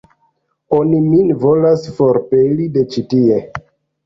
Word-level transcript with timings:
Oni 0.77 1.01
min 1.09 1.29
volas 1.43 1.83
forpeli 1.99 2.67
de 2.79 2.85
ĉi 2.97 3.05
tie. 3.15 3.39